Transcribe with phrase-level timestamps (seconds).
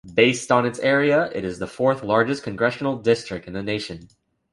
[0.15, 4.07] Based on area, it is the fourth largest congressional district in the nation.